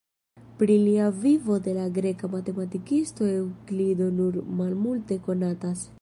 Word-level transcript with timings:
Pri 0.61 0.77
la 0.83 1.09
vivo 1.25 1.57
de 1.67 1.75
la 1.79 1.83
greka 1.99 2.31
matematikisto 2.37 3.27
Eŭklido 3.35 4.11
nur 4.21 4.41
malmulte 4.63 5.21
konatas. 5.29 5.87